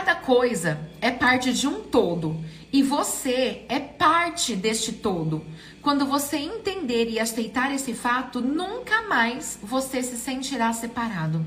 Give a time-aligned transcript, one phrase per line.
[0.00, 5.44] Cada coisa é parte de um todo e você é parte deste todo.
[5.82, 11.44] Quando você entender e aceitar esse fato, nunca mais você se sentirá separado.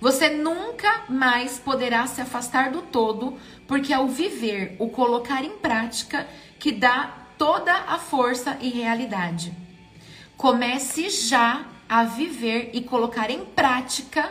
[0.00, 3.38] Você nunca mais poderá se afastar do todo,
[3.68, 6.26] porque ao viver, o colocar em prática,
[6.58, 9.52] que dá toda a força e realidade.
[10.36, 14.28] Comece já a viver e colocar em prática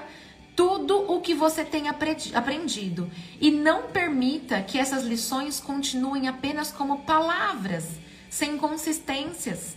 [0.56, 3.12] tudo o que você tem aprendido
[3.42, 9.76] e não permita que essas lições continuem apenas como palavras, sem consistências.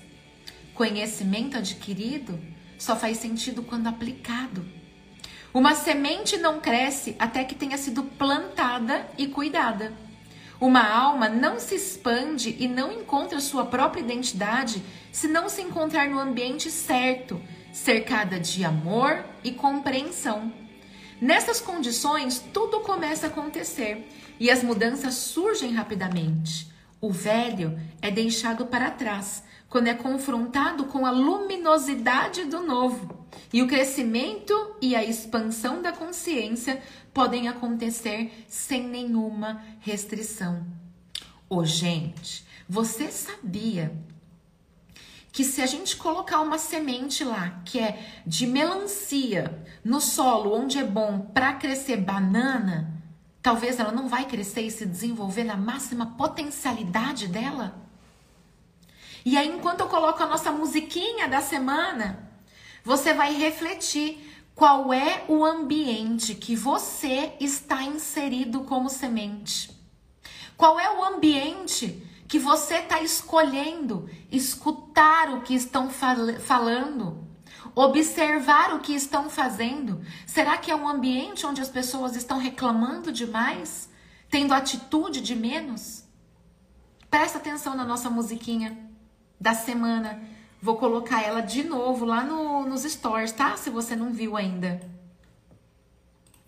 [0.74, 2.38] Conhecimento adquirido
[2.78, 4.64] só faz sentido quando aplicado.
[5.52, 9.92] Uma semente não cresce até que tenha sido plantada e cuidada.
[10.60, 16.08] Uma alma não se expande e não encontra sua própria identidade se não se encontrar
[16.08, 17.40] no ambiente certo,
[17.72, 20.52] cercada de amor e compreensão.
[21.20, 24.08] Nessas condições, tudo começa a acontecer
[24.38, 26.70] e as mudanças surgem rapidamente.
[27.00, 33.26] O velho é deixado para trás quando é confrontado com a luminosidade do novo.
[33.52, 36.80] E o crescimento e a expansão da consciência
[37.12, 40.66] podem acontecer sem nenhuma restrição.
[41.50, 43.92] Ô, oh, gente, você sabia
[45.38, 50.78] que se a gente colocar uma semente lá, que é de melancia, no solo onde
[50.78, 53.00] é bom para crescer banana,
[53.40, 57.80] talvez ela não vai crescer e se desenvolver na máxima potencialidade dela?
[59.24, 62.28] E aí, enquanto eu coloco a nossa musiquinha da semana,
[62.82, 69.70] você vai refletir qual é o ambiente que você está inserido como semente.
[70.56, 77.26] Qual é o ambiente que você está escolhendo escutar o que estão fal falando,
[77.74, 80.02] observar o que estão fazendo?
[80.26, 83.88] Será que é um ambiente onde as pessoas estão reclamando demais,
[84.30, 86.04] tendo atitude de menos?
[87.10, 88.76] Presta atenção na nossa musiquinha
[89.40, 90.22] da semana.
[90.60, 93.56] Vou colocar ela de novo lá no, nos stories, tá?
[93.56, 94.82] Se você não viu ainda.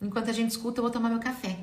[0.03, 1.59] Enquanto a gente escuta, eu vou tomar meu café.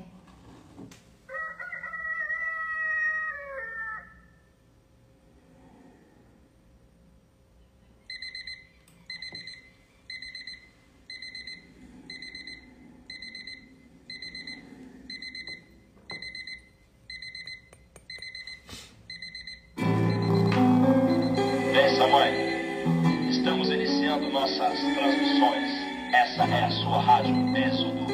[26.37, 28.05] essa é a sua rádio Êxodo.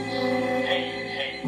[0.65, 1.41] Ei, ei,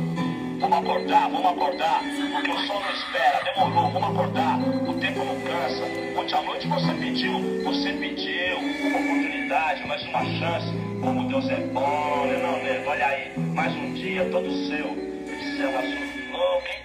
[0.59, 2.01] vamos acordar, vamos acordar,
[2.33, 6.19] porque o sol não espera, demorou, vamos acordar, o tempo não cansa.
[6.19, 10.67] Ontem à noite você pediu, você pediu uma oportunidade, mais uma chance,
[11.01, 12.83] como Deus é bom, né não, né?
[12.85, 14.95] Olha aí, mais um dia todo seu,
[15.25, 16.84] de céu azul, louco, hein?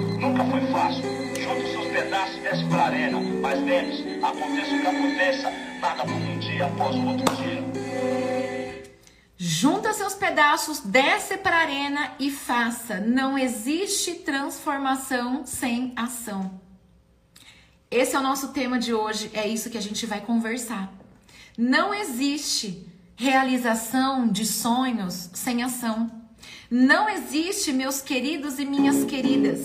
[0.31, 1.03] Nunca foi fácil.
[1.41, 3.19] Junta os seus pedaços e desce pra arena.
[3.19, 7.61] Mas lembre-se, aconteça o que aconteça, nada por um dia após o outro dia.
[9.35, 13.01] Junta seus pedaços, desce para a arena e faça.
[13.01, 16.61] Não existe transformação sem ação.
[17.89, 20.93] Esse é o nosso tema de hoje, é isso que a gente vai conversar.
[21.57, 22.87] Não existe
[23.17, 26.20] realização de sonhos sem ação.
[26.73, 29.59] Não existe, meus queridos e minhas queridas.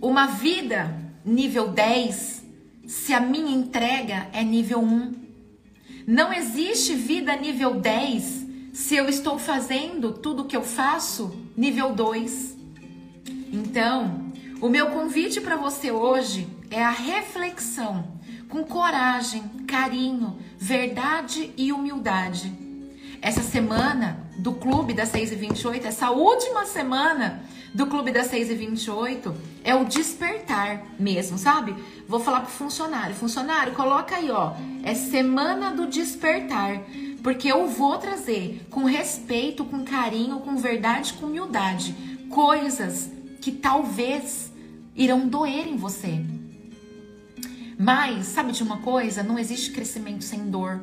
[0.00, 2.42] Uma vida nível 10
[2.86, 5.12] se a minha entrega é nível 1.
[6.06, 12.56] Não existe vida nível 10 se eu estou fazendo tudo que eu faço nível 2.
[13.52, 18.13] Então, o meu convite para você hoje é a reflexão
[18.48, 22.52] com coragem, carinho, verdade e humildade.
[23.20, 27.42] Essa semana do Clube das 6 e 28, essa última semana
[27.72, 31.74] do Clube das 6 e 28 é o despertar mesmo, sabe?
[32.06, 33.14] Vou falar pro funcionário.
[33.14, 34.52] Funcionário, coloca aí, ó.
[34.82, 36.82] É semana do despertar.
[37.22, 41.94] Porque eu vou trazer com respeito, com carinho, com verdade, com humildade,
[42.28, 44.52] coisas que talvez
[44.94, 46.22] irão doer em você.
[47.84, 49.22] Mas, sabe de uma coisa?
[49.22, 50.80] Não existe crescimento sem dor.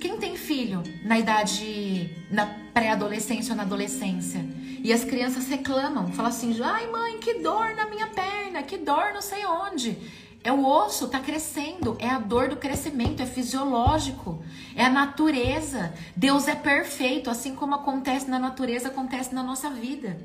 [0.00, 4.42] Quem tem filho na idade, na pré-adolescência ou na adolescência
[4.82, 9.12] E as crianças reclamam, falam assim: ai mãe, que dor na minha perna, que dor
[9.12, 9.98] não sei onde.
[10.42, 14.42] É o osso, tá crescendo, é a dor do crescimento, é fisiológico,
[14.74, 15.92] é a natureza.
[16.16, 20.18] Deus é perfeito, assim como acontece na natureza, acontece na nossa vida.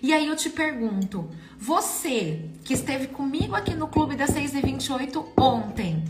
[0.00, 1.28] E aí eu te pergunto,
[1.58, 4.37] você que esteve comigo aqui no Clube das 6 e
[4.88, 6.02] 28 ontem,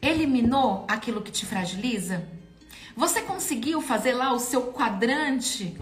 [0.00, 2.26] eliminou aquilo que te fragiliza?
[2.96, 5.76] Você conseguiu fazer lá o seu quadrante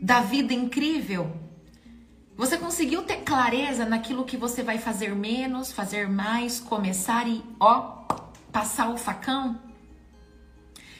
[0.00, 1.30] da vida incrível?
[2.34, 8.06] Você conseguiu ter clareza naquilo que você vai fazer menos, fazer mais, começar e ó,
[8.50, 9.60] passar o facão?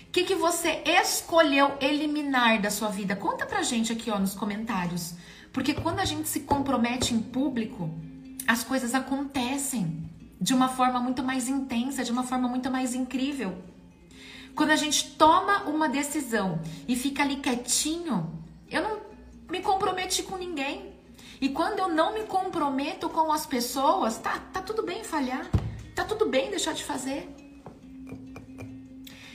[0.08, 3.16] O que, que você escolheu eliminar da sua vida?
[3.16, 5.14] Conta pra gente aqui ó, nos comentários.
[5.54, 7.90] Porque quando a gente se compromete em público,
[8.46, 10.11] as coisas acontecem
[10.42, 13.56] de uma forma muito mais intensa, de uma forma muito mais incrível.
[14.56, 18.98] Quando a gente toma uma decisão e fica ali quietinho, eu não
[19.48, 20.92] me comprometi com ninguém.
[21.40, 25.48] E quando eu não me comprometo com as pessoas, tá, tá tudo bem falhar.
[25.94, 27.32] Tá tudo bem deixar de fazer.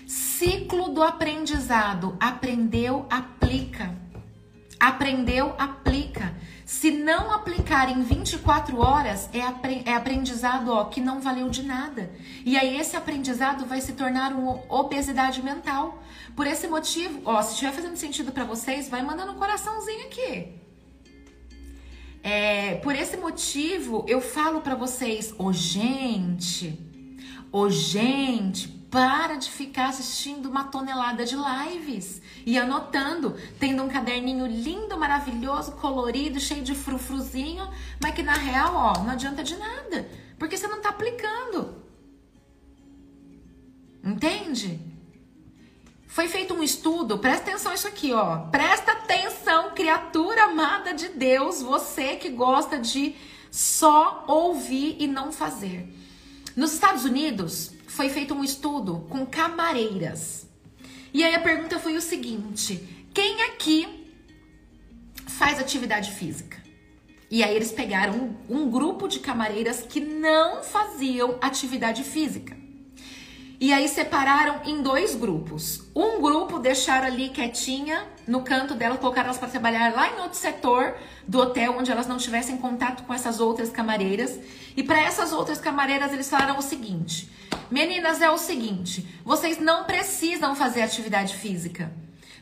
[0.06, 2.18] Ciclo do aprendizado.
[2.20, 3.96] Aprendeu, aplica.
[4.78, 6.36] Aprendeu, aplica.
[6.68, 9.40] Se não aplicar em 24 horas, é,
[9.90, 12.12] é aprendizado ó, que não valeu de nada.
[12.44, 16.04] E aí esse aprendizado vai se tornar uma obesidade mental.
[16.36, 20.56] Por esse motivo, ó, se estiver fazendo sentido para vocês, vai mandando um coraçãozinho aqui.
[22.22, 26.78] É, por esse motivo, eu falo para vocês, ô oh, gente,
[27.50, 33.90] ô oh, gente, para de ficar assistindo uma tonelada de lives e anotando, tendo um
[33.90, 37.68] caderninho lindo, maravilhoso, colorido, cheio de frufruzinho,
[38.02, 41.84] mas que na real, ó, não adianta de nada, porque você não tá aplicando.
[44.04, 44.80] Entende?
[46.08, 48.48] Foi feito um estudo, presta atenção isso aqui, ó.
[48.48, 53.16] Presta atenção, criatura amada de Deus, você que gosta de
[53.52, 55.94] só ouvir e não fazer.
[56.56, 60.48] Nos Estados Unidos, foi feito um estudo com camareiras.
[61.12, 64.14] E aí a pergunta foi o seguinte: quem aqui
[65.26, 66.62] faz atividade física?
[67.30, 68.14] E aí eles pegaram
[68.48, 72.56] um, um grupo de camareiras que não faziam atividade física.
[73.60, 75.82] E aí separaram em dois grupos.
[75.96, 80.38] Um grupo deixaram ali quietinha no canto dela, colocaram elas para trabalhar lá em outro
[80.38, 80.96] setor
[81.28, 84.40] do hotel, onde elas não tivessem contato com essas outras camareiras.
[84.76, 87.28] E para essas outras camareiras eles falaram o seguinte:
[87.70, 91.92] Meninas, é o seguinte, vocês não precisam fazer atividade física.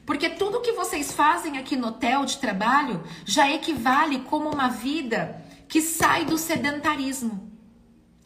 [0.06, 5.44] Porque tudo que vocês fazem aqui no hotel de trabalho já equivale como uma vida
[5.68, 7.52] que sai do sedentarismo.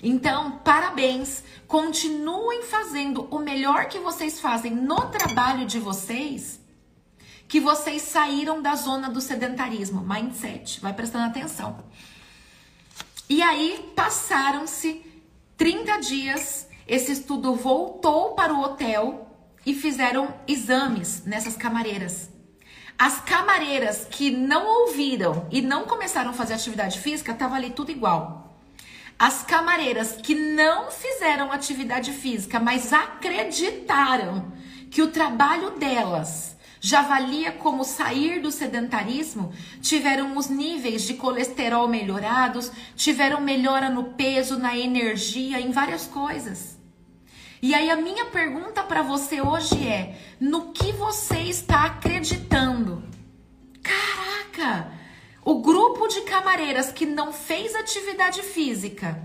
[0.02, 1.44] Então, parabéns.
[1.68, 6.60] Continuem fazendo o melhor que vocês fazem no trabalho de vocês,
[7.48, 10.80] que vocês saíram da zona do sedentarismo, mindset.
[10.80, 11.84] Vai prestando atenção.
[13.30, 15.06] E aí, passaram-se
[15.58, 19.28] 30 dias, esse estudo voltou para o hotel
[19.64, 22.32] e fizeram exames nessas camareiras.
[22.98, 27.92] As camareiras que não ouviram e não começaram a fazer atividade física, tava ali tudo
[27.92, 28.58] igual.
[29.20, 34.52] As camareiras que não fizeram atividade física, mas acreditaram
[34.90, 41.88] que o trabalho delas já valia como sair do sedentarismo, tiveram os níveis de colesterol
[41.88, 46.79] melhorados, tiveram melhora no peso, na energia, em várias coisas.
[47.62, 53.04] E aí a minha pergunta para você hoje é: no que você está acreditando?
[53.84, 54.94] Caraca!
[55.44, 59.22] O grupo de camareiras que não fez atividade física,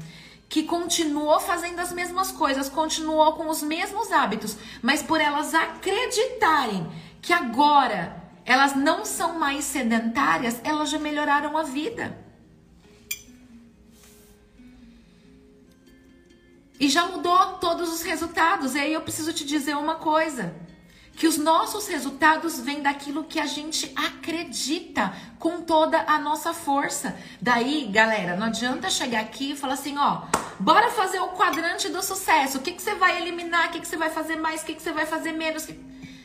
[0.48, 6.90] que continuou fazendo as mesmas coisas, continuou com os mesmos hábitos, mas por elas acreditarem
[7.20, 12.23] que agora elas não são mais sedentárias, elas já melhoraram a vida.
[16.78, 18.74] E já mudou todos os resultados.
[18.74, 20.54] E aí eu preciso te dizer uma coisa
[21.16, 27.16] que os nossos resultados vêm daquilo que a gente acredita com toda a nossa força.
[27.40, 30.22] Daí, galera, não adianta chegar aqui e falar assim, ó,
[30.58, 32.58] bora fazer o quadrante do sucesso.
[32.58, 33.68] O que, que você vai eliminar?
[33.68, 34.62] O que, que você vai fazer mais?
[34.62, 35.68] O que, que você vai fazer menos?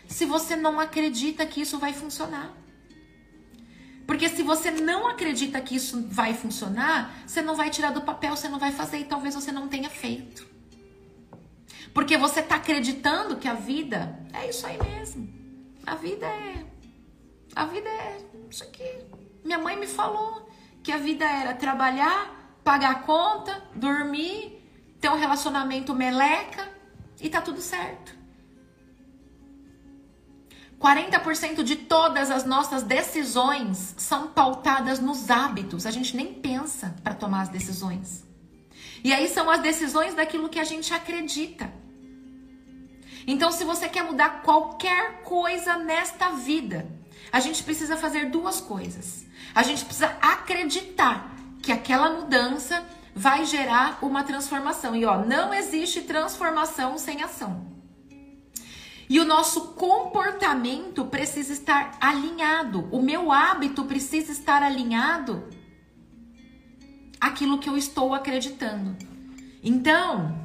[0.08, 2.52] Se você não acredita que isso vai funcionar.
[4.10, 8.36] Porque se você não acredita que isso vai funcionar, você não vai tirar do papel,
[8.36, 10.48] você não vai fazer e talvez você não tenha feito.
[11.94, 15.32] Porque você está acreditando que a vida é isso aí mesmo.
[15.86, 16.66] A vida é.
[17.56, 18.18] A vida é
[18.50, 18.90] isso aqui.
[19.46, 20.50] Minha mãe me falou
[20.82, 24.60] que a vida era trabalhar, pagar a conta, dormir,
[25.00, 26.68] ter um relacionamento meleca
[27.22, 28.19] e tá tudo certo.
[30.80, 35.86] 40% de todas as nossas decisões são pautadas nos hábitos.
[35.86, 38.24] A gente nem pensa para tomar as decisões.
[39.04, 41.72] E aí são as decisões daquilo que a gente acredita.
[43.28, 46.88] Então, se você quer mudar qualquer coisa nesta vida,
[47.32, 49.26] a gente precisa fazer duas coisas.
[49.54, 52.84] A gente precisa acreditar que aquela mudança
[53.14, 54.96] vai gerar uma transformação.
[54.96, 57.69] E ó, não existe transformação sem ação.
[59.10, 62.88] E o nosso comportamento precisa estar alinhado.
[62.92, 65.44] O meu hábito precisa estar alinhado
[67.20, 68.96] aquilo que eu estou acreditando.
[69.64, 70.38] Então,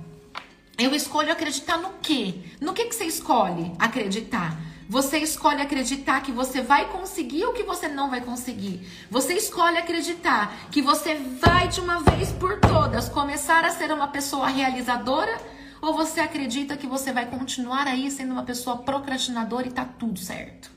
[0.78, 2.36] eu escolho acreditar no quê?
[2.58, 4.58] No que, que você escolhe acreditar?
[4.88, 8.86] Você escolhe acreditar que você vai conseguir ou que você não vai conseguir.
[9.10, 14.08] Você escolhe acreditar que você vai de uma vez por todas começar a ser uma
[14.08, 15.38] pessoa realizadora
[15.84, 20.18] ou você acredita que você vai continuar aí sendo uma pessoa procrastinadora e tá tudo
[20.18, 20.70] certo?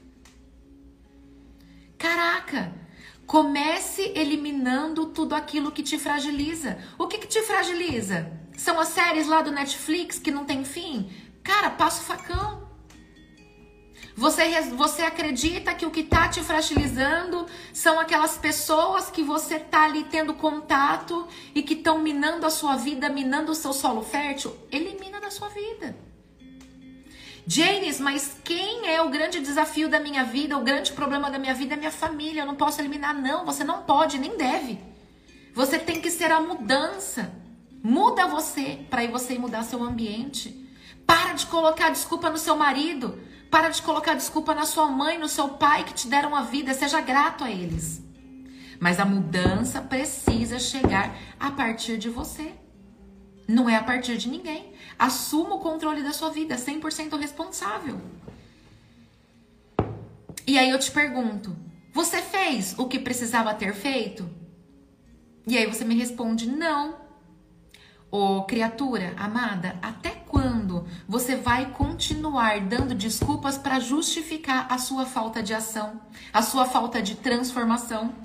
[1.98, 2.74] Caraca!
[3.26, 6.78] Comece eliminando tudo aquilo que te fragiliza.
[6.98, 8.32] O que, que te fragiliza?
[8.58, 11.10] São as séries lá do Netflix que não tem fim?
[11.42, 12.68] Cara, passa o facão.
[14.18, 19.84] Você, você acredita que o que está te fragilizando são aquelas pessoas que você está
[19.84, 24.58] ali tendo contato e que estão minando a sua vida, minando o seu solo fértil?
[24.72, 24.97] Elimina
[25.28, 25.96] da sua vida.
[27.46, 31.54] James, mas quem é o grande desafio da minha vida, o grande problema da minha
[31.54, 32.42] vida é minha família.
[32.42, 33.46] Eu não posso eliminar, não.
[33.46, 34.80] Você não pode, nem deve.
[35.54, 37.32] Você tem que ser a mudança.
[37.84, 40.66] Muda você para aí você mudar seu ambiente.
[41.06, 43.18] Para de colocar desculpa no seu marido.
[43.50, 46.74] Para de colocar desculpa na sua mãe, no seu pai que te deram a vida.
[46.74, 48.02] Seja grato a eles.
[48.80, 52.54] Mas a mudança precisa chegar a partir de você.
[53.48, 54.74] Não é a partir de ninguém.
[54.98, 58.00] Assuma o controle da sua vida, 100% responsável.
[60.46, 61.56] E aí eu te pergunto:
[61.94, 64.30] você fez o que precisava ter feito?
[65.46, 67.06] E aí você me responde: não.
[68.10, 75.44] Ô criatura amada, até quando você vai continuar dando desculpas para justificar a sua falta
[75.44, 76.02] de ação,
[76.32, 78.16] a sua falta de transformação?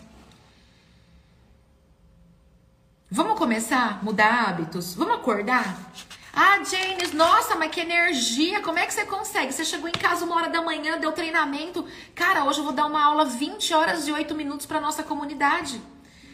[3.11, 4.95] Vamos começar a mudar hábitos?
[4.95, 5.93] Vamos acordar?
[6.35, 8.61] Ah, James, nossa, mas que energia!
[8.63, 9.53] Como é que você consegue?
[9.53, 11.85] Você chegou em casa uma hora da manhã, deu treinamento.
[12.15, 15.81] Cara, hoje eu vou dar uma aula 20 horas e 8 minutos para nossa comunidade.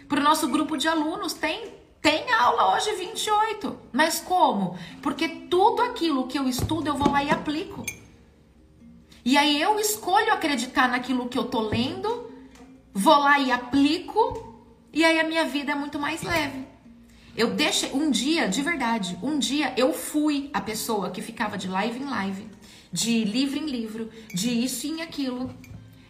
[0.09, 1.33] Para o nosso grupo de alunos.
[1.33, 3.77] Tem tem aula hoje 28.
[3.93, 4.79] Mas como?
[5.03, 7.85] Porque tudo aquilo que eu estudo eu vou lá e aplico.
[9.25, 12.31] E aí eu escolho acreditar naquilo que eu tô lendo,
[12.95, 16.67] vou lá e aplico, e aí a minha vida é muito mais leve.
[17.39, 21.69] Eu deixei um dia, de verdade, um dia eu fui a pessoa que ficava de
[21.69, 22.51] live em live,
[22.93, 25.49] de livro em livro, de isso em aquilo.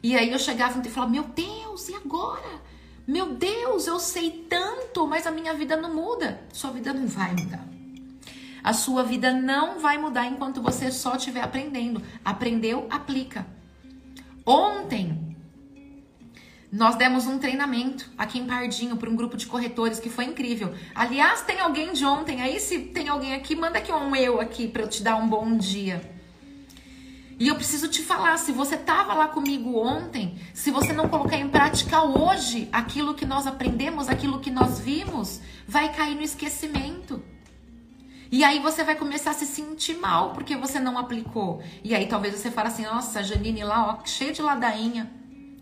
[0.03, 2.63] E aí eu chegava e falava: "Meu Deus, e agora?
[3.07, 6.41] Meu Deus, eu sei tanto, mas a minha vida não muda.
[6.51, 7.69] Sua vida não vai mudar.
[8.65, 12.03] A sua vida não vai mudar enquanto você só estiver aprendendo.
[12.25, 13.47] Aprendeu, aplica.
[14.47, 15.28] Ontem,
[16.71, 20.75] nós demos um treinamento aqui em Pardinho para um grupo de corretores que foi incrível.
[20.95, 22.61] Aliás, tem alguém de ontem aí?
[22.61, 25.57] Se tem alguém aqui, manda aqui um eu aqui para eu te dar um bom
[25.57, 26.19] dia.
[27.39, 31.37] E eu preciso te falar, se você estava lá comigo ontem, se você não colocar
[31.37, 37.23] em prática hoje aquilo que nós aprendemos, aquilo que nós vimos, vai cair no esquecimento.
[38.31, 41.63] E aí você vai começar a se sentir mal porque você não aplicou.
[41.83, 45.18] E aí talvez você fale assim: "Nossa, Janine lá, ó, cheia de ladainha.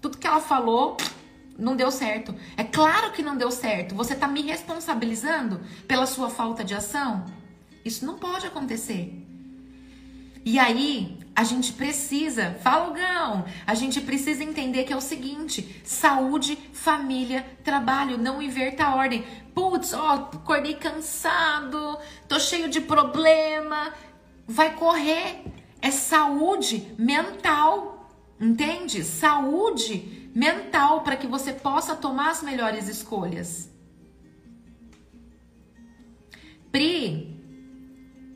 [0.07, 0.97] Tudo que ela falou
[1.59, 2.33] não deu certo".
[2.57, 3.93] É claro que não deu certo.
[3.97, 7.25] Você está me responsabilizando pela sua falta de ação?
[7.85, 9.21] Isso não pode acontecer.
[10.45, 16.57] E aí, a gente precisa, falgão, a gente precisa entender que é o seguinte: saúde,
[16.73, 19.25] família, trabalho, não inverta a ordem.
[19.53, 21.99] Putz, ó, acordei cansado,
[22.29, 23.93] tô cheio de problema.
[24.47, 25.43] Vai correr.
[25.83, 27.96] É saúde mental,
[28.41, 29.03] entende?
[29.05, 33.71] Saúde mental para que você possa tomar as melhores escolhas.
[36.71, 37.41] Pri,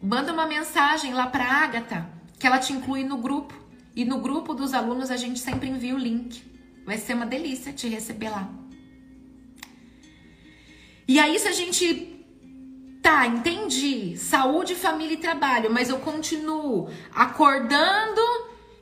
[0.03, 3.55] manda uma mensagem lá para Agatha, que ela te inclui no grupo.
[3.95, 6.43] E no grupo dos alunos a gente sempre envia o link.
[6.87, 8.49] Vai ser uma delícia te receber lá.
[11.07, 12.17] E aí, se a gente.
[13.03, 14.17] Tá, entendi.
[14.17, 18.21] Saúde, família e trabalho, mas eu continuo acordando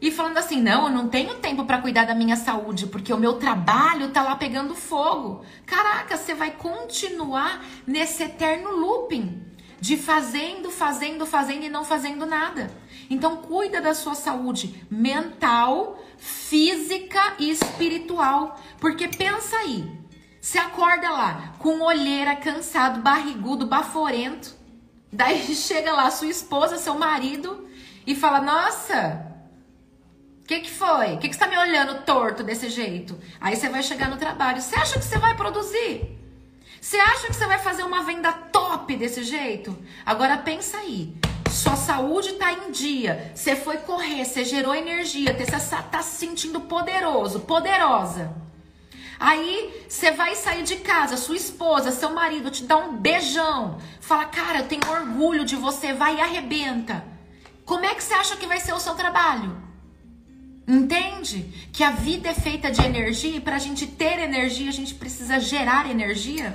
[0.01, 3.19] e falando assim: não, eu não tenho tempo para cuidar da minha saúde, porque o
[3.19, 5.45] meu trabalho tá lá pegando fogo.
[5.67, 9.45] Caraca, você vai continuar nesse eterno looping
[9.81, 12.71] de fazendo, fazendo, fazendo e não fazendo nada.
[13.11, 19.91] Então cuida da sua saúde mental, física e espiritual, porque pensa aí,
[20.41, 24.57] você acorda lá com olheira, cansado, barrigudo, baforento.
[25.13, 27.67] Daí chega lá sua esposa, seu marido
[28.07, 29.28] e fala: "Nossa,
[30.49, 31.15] que que foi?
[31.15, 34.63] O que que está me olhando torto desse jeito?" Aí você vai chegar no trabalho.
[34.63, 36.19] Você acha que você vai produzir?
[36.81, 39.77] Você acha que você vai fazer uma venda top desse jeito?
[40.07, 41.15] Agora pensa aí.
[41.51, 43.31] Sua saúde tá em dia.
[43.35, 48.33] Você foi correr, você gerou energia, você tá se sentindo poderoso, poderosa.
[49.21, 54.25] Aí você vai sair de casa, sua esposa, seu marido te dá um beijão, fala:
[54.27, 57.05] "Cara, eu tenho orgulho de você", vai e arrebenta.
[57.67, 59.68] Como é que você acha que vai ser o seu trabalho?
[60.69, 61.51] Entende?
[61.73, 64.95] Que a vida é feita de energia e para a gente ter energia, a gente
[64.95, 66.55] precisa gerar energia.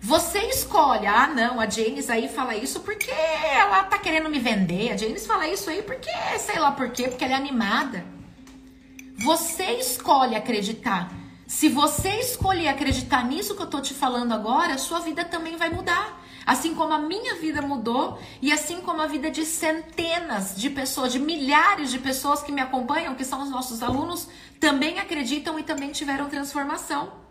[0.00, 4.92] Você escolhe, ah, não, a Janis aí fala isso porque ela tá querendo me vender.
[4.92, 8.04] A Janis fala isso aí porque, sei lá por quê, porque ela é animada.
[9.18, 11.12] Você escolhe acreditar.
[11.48, 15.68] Se você escolher acreditar nisso que eu tô te falando agora, sua vida também vai
[15.68, 16.21] mudar.
[16.46, 21.12] Assim como a minha vida mudou e assim como a vida de centenas de pessoas,
[21.12, 25.62] de milhares de pessoas que me acompanham, que são os nossos alunos, também acreditam e
[25.62, 27.22] também tiveram transformação.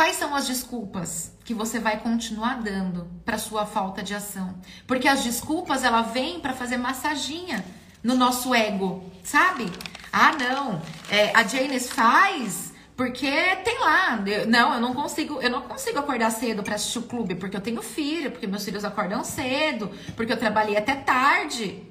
[0.00, 4.58] Quais são as desculpas que você vai continuar dando para sua falta de ação?
[4.86, 7.62] Porque as desculpas ela vem para fazer massaginha
[8.02, 9.70] no nosso ego, sabe?
[10.12, 14.22] Ah, não, é, a Janice faz porque tem lá.
[14.26, 17.56] Eu, não, eu não consigo, eu não consigo acordar cedo para assistir o clube porque
[17.56, 21.82] eu tenho filho, porque meus filhos acordam cedo, porque eu trabalhei até tarde.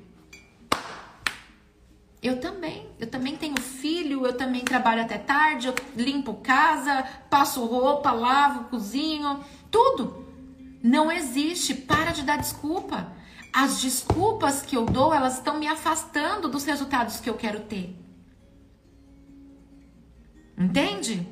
[2.21, 7.65] Eu também, eu também tenho filho, eu também trabalho até tarde, eu limpo casa, passo
[7.65, 10.27] roupa, lavo, cozinho, tudo.
[10.83, 13.11] Não existe, para de dar desculpa.
[13.51, 17.95] As desculpas que eu dou, elas estão me afastando dos resultados que eu quero ter.
[20.60, 21.26] Entende?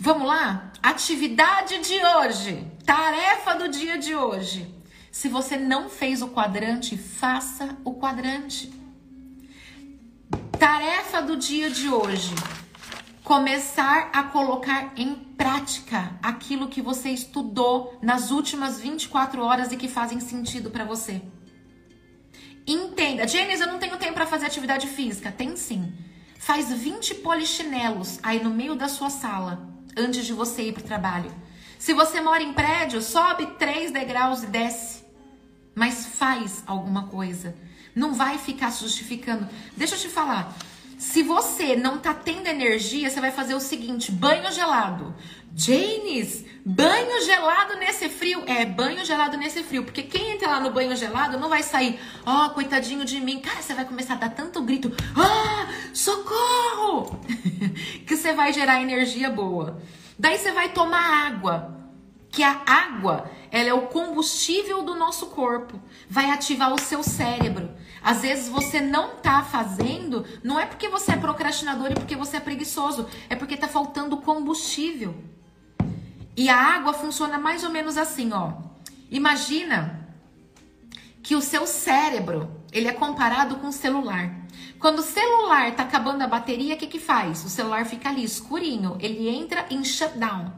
[0.00, 0.72] Vamos lá?
[0.82, 4.74] Atividade de hoje, tarefa do dia de hoje.
[5.10, 8.72] Se você não fez o quadrante, faça o quadrante.
[10.58, 12.34] Tarefa do dia de hoje:
[13.22, 19.88] começar a colocar em prática aquilo que você estudou nas últimas 24 horas e que
[19.88, 21.20] fazem sentido para você.
[22.66, 25.30] Entenda, Janice, eu não tenho tempo para fazer atividade física.
[25.30, 25.92] Tem sim.
[26.42, 30.86] Faz 20 polichinelos aí no meio da sua sala antes de você ir para o
[30.86, 31.32] trabalho.
[31.78, 35.02] Se você mora em prédio, sobe 3 degraus e desce
[35.74, 37.54] mas faz alguma coisa.
[37.94, 39.48] Não vai ficar justificando.
[39.76, 40.54] Deixa eu te falar.
[41.02, 45.12] Se você não tá tendo energia, você vai fazer o seguinte: banho gelado.
[45.52, 48.44] Janis, banho gelado nesse frio.
[48.46, 49.82] É, banho gelado nesse frio.
[49.82, 53.40] Porque quem entra lá no banho gelado não vai sair, ó, oh, coitadinho de mim.
[53.40, 57.18] Cara, você vai começar a dar tanto grito, ah, socorro!
[58.06, 59.82] que você vai gerar energia boa.
[60.16, 61.82] Daí você vai tomar água.
[62.30, 67.68] Que a água ela é o combustível do nosso corpo, vai ativar o seu cérebro.
[68.02, 72.38] Às vezes você não tá fazendo, não é porque você é procrastinador e porque você
[72.38, 75.14] é preguiçoso, é porque tá faltando combustível.
[76.36, 78.54] E a água funciona mais ou menos assim, ó.
[79.10, 80.08] Imagina
[81.22, 84.34] que o seu cérebro, ele é comparado com o celular.
[84.80, 87.44] Quando o celular tá acabando a bateria, o que que faz?
[87.44, 90.52] O celular fica ali escurinho, ele entra em shutdown.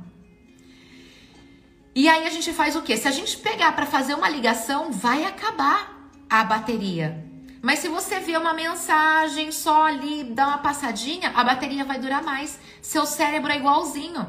[1.95, 2.97] E aí a gente faz o quê?
[2.97, 7.25] Se a gente pegar para fazer uma ligação, vai acabar a bateria.
[7.65, 12.23] Mas se você vê uma mensagem só ali, dá uma passadinha, a bateria vai durar
[12.23, 12.59] mais.
[12.83, 14.27] Seu cérebro é igualzinho.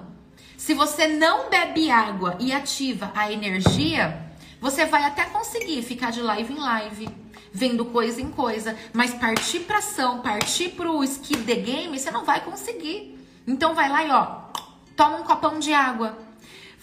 [0.55, 6.21] Se você não bebe água e ativa a energia, você vai até conseguir ficar de
[6.21, 7.09] live em live,
[7.51, 12.23] vendo coisa em coisa, mas partir para ação, partir pro skip the game, você não
[12.23, 13.19] vai conseguir.
[13.45, 14.43] Então vai lá e ó,
[14.95, 16.17] toma um copão de água,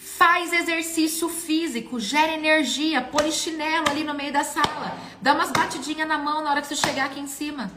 [0.03, 4.97] Faz exercício físico, gera energia, põe chinelo ali no meio da sala.
[5.21, 7.71] Dá umas batidinhas na mão na hora que você chegar aqui em cima.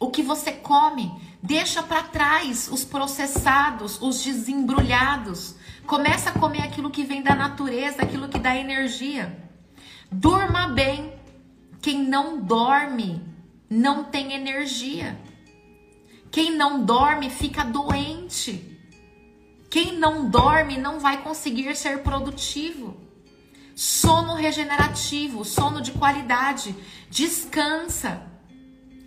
[0.00, 5.54] O que você come, deixa para trás os processados, os desembrulhados.
[5.86, 9.48] Começa a comer aquilo que vem da natureza, aquilo que dá energia.
[10.10, 11.14] Durma bem.
[11.80, 13.22] Quem não dorme
[13.70, 15.16] não tem energia.
[16.32, 18.73] Quem não dorme fica doente.
[19.74, 22.96] Quem não dorme não vai conseguir ser produtivo.
[23.74, 26.76] Sono regenerativo, sono de qualidade.
[27.10, 28.22] Descansa.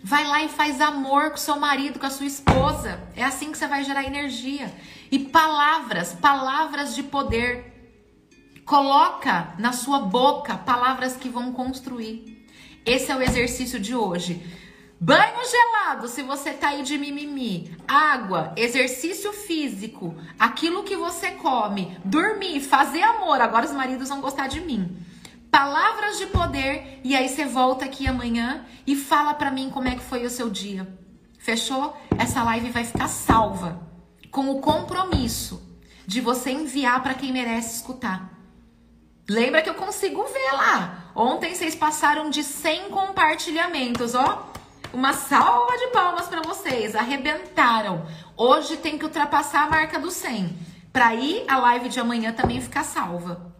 [0.04, 3.00] Vai lá e faz amor com seu marido, com a sua esposa.
[3.16, 4.70] É assim que você vai gerar energia.
[5.10, 8.04] E palavras, palavras de poder.
[8.66, 12.46] Coloca na sua boca palavras que vão construir.
[12.84, 14.67] Esse é o exercício de hoje.
[15.00, 17.76] Banho gelado, se você tá aí de mimimi.
[17.86, 23.40] Água, exercício físico, aquilo que você come, dormir, fazer amor.
[23.40, 24.96] Agora os maridos vão gostar de mim.
[25.52, 29.94] Palavras de poder e aí você volta aqui amanhã e fala para mim como é
[29.94, 30.86] que foi o seu dia.
[31.38, 31.96] Fechou?
[32.18, 33.80] Essa live vai ficar salva
[34.32, 35.62] com o compromisso
[36.06, 38.36] de você enviar para quem merece escutar.
[39.28, 41.12] Lembra que eu consigo ver lá.
[41.14, 44.50] Ontem vocês passaram de 100 compartilhamentos, ó.
[44.92, 48.06] Uma salva de palmas para vocês, arrebentaram.
[48.34, 50.56] Hoje tem que ultrapassar a marca do 100,
[50.90, 53.52] para ir a live de amanhã também ficar salva.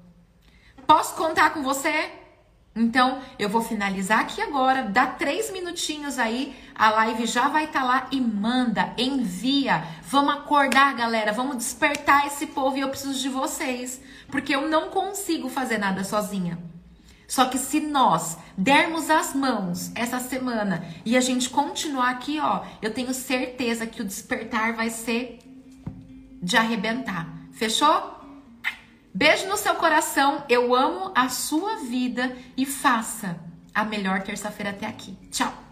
[0.87, 2.11] Posso contar com você?
[2.75, 7.81] Então, eu vou finalizar aqui agora, dá três minutinhos aí, a live já vai estar
[7.81, 9.85] tá lá e manda, envia.
[10.05, 14.89] Vamos acordar, galera, vamos despertar esse povo e eu preciso de vocês, porque eu não
[14.89, 16.59] consigo fazer nada sozinha.
[17.29, 22.65] Só que se nós dermos as mãos essa semana e a gente continuar aqui, ó,
[22.81, 25.39] eu tenho certeza que o despertar vai ser
[26.43, 27.29] de arrebentar.
[27.53, 28.19] Fechou?
[29.15, 30.43] Beijo no seu coração.
[30.49, 33.39] Eu amo a sua vida e faça
[33.75, 35.15] a melhor terça-feira até aqui.
[35.31, 35.68] Tchau.